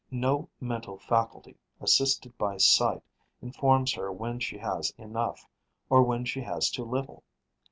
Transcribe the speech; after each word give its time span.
No 0.09 0.49
mental 0.59 0.97
faculty, 0.97 1.57
assisted 1.79 2.35
by 2.35 2.57
sight, 2.57 3.03
informs 3.39 3.93
her 3.93 4.11
when 4.11 4.39
she 4.39 4.57
has 4.57 4.91
enough, 4.97 5.45
or 5.91 6.01
when 6.01 6.25
she 6.25 6.41
has 6.41 6.71
too 6.71 6.85
little. 6.85 7.23